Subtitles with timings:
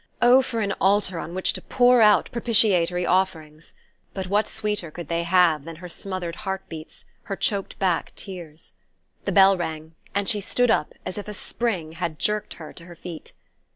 [0.19, 3.73] Oh, for an altar on which to pour out propitiatory offerings!
[4.15, 8.73] But what sweeter could they have than her smothered heart beats, her choked back tears?
[9.25, 12.85] The bell rang, and she stood up as if a spring had jerked her to
[12.85, 13.33] her feet.